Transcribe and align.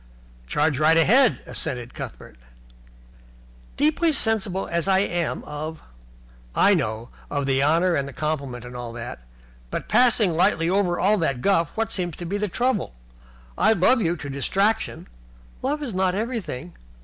"Charge 0.47 0.79
right 0.79 0.97
ahead," 0.97 1.41
assented 1.45 1.93
Cuthbert. 1.93 2.37
"Deeply 3.77 4.11
sensible 4.11 4.65
as 4.67 4.87
I 4.87 4.97
am 4.97 5.43
of" 5.43 5.79
"I 6.55 6.73
know. 6.73 7.09
Of 7.29 7.45
the 7.45 7.61
honour 7.61 7.93
and 7.93 8.07
the 8.07 8.11
compliment 8.11 8.65
and 8.65 8.75
all 8.75 8.93
that. 8.93 9.19
But, 9.69 9.87
passing 9.87 10.33
lightly 10.33 10.71
over 10.71 10.97
all 10.99 11.19
that 11.19 11.43
guff, 11.43 11.69
what 11.75 11.91
seems 11.91 12.15
to 12.15 12.25
be 12.25 12.39
the 12.39 12.47
trouble? 12.47 12.95
I 13.55 13.73
love 13.73 14.01
you 14.01 14.15
to 14.17 14.27
distraction" 14.27 15.07
"Love 15.61 15.83
is 15.83 15.93
not 15.93 16.15
everything." 16.15 16.73